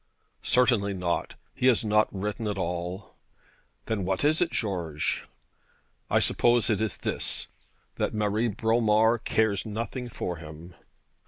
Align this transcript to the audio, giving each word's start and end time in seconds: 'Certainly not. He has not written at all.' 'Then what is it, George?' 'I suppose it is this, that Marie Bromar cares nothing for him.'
'Certainly 0.41 0.95
not. 0.95 1.35
He 1.53 1.67
has 1.67 1.85
not 1.85 2.11
written 2.11 2.47
at 2.47 2.57
all.' 2.57 3.13
'Then 3.85 4.03
what 4.03 4.23
is 4.25 4.41
it, 4.41 4.49
George?' 4.49 5.27
'I 6.09 6.19
suppose 6.21 6.71
it 6.71 6.81
is 6.81 6.97
this, 6.97 7.49
that 7.97 8.11
Marie 8.11 8.47
Bromar 8.49 9.19
cares 9.19 9.63
nothing 9.63 10.09
for 10.09 10.37
him.' 10.37 10.73